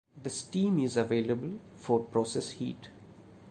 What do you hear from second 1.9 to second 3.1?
process heat.